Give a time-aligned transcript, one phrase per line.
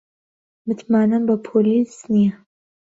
[0.67, 2.33] متمانەم بە پۆلیس نییە.